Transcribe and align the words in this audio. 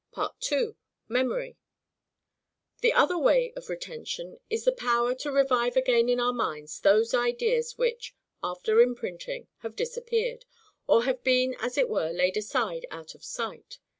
2. 0.39 0.75
Memory. 1.07 1.59
The 2.79 2.91
other 2.91 3.19
way 3.19 3.53
of 3.55 3.69
retention 3.69 4.39
is, 4.49 4.63
the 4.65 4.71
power 4.71 5.13
to 5.13 5.31
revive 5.31 5.75
again 5.77 6.09
in 6.09 6.19
our 6.19 6.33
minds 6.33 6.79
those 6.79 7.13
ideas 7.13 7.77
which, 7.77 8.15
after 8.41 8.81
imprinting, 8.81 9.47
have 9.59 9.75
disappeared, 9.75 10.45
or 10.87 11.03
have 11.03 11.23
been 11.23 11.55
as 11.59 11.77
it 11.77 11.87
were 11.87 12.09
laid 12.11 12.35
aside 12.35 12.87
out 12.89 13.13
of 13.13 13.23
sight. 13.23 13.77